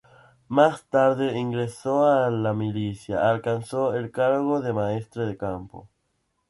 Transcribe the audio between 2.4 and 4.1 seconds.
las milicias, alcanzando el